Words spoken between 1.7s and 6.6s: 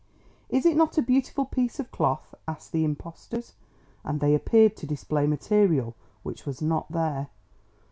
of cloth?" asked the impostors, and they appeared to display material which was